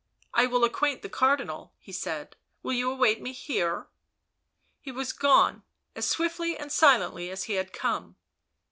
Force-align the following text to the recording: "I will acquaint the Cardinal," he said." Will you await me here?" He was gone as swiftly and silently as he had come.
"I 0.33 0.47
will 0.47 0.63
acquaint 0.63 1.03
the 1.03 1.09
Cardinal," 1.09 1.73
he 1.77 1.91
said." 1.91 2.35
Will 2.63 2.73
you 2.73 2.89
await 2.89 3.21
me 3.21 3.33
here?" 3.33 3.85
He 4.79 4.91
was 4.91 5.13
gone 5.13 5.61
as 5.95 6.09
swiftly 6.09 6.57
and 6.57 6.71
silently 6.71 7.29
as 7.29 7.43
he 7.43 7.53
had 7.53 7.71
come. 7.71 8.15